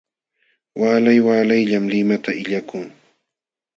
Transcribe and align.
Waalay 0.81 1.19
waalayllam 1.27 1.85
limata 1.91 2.31
illakun. 2.41 2.85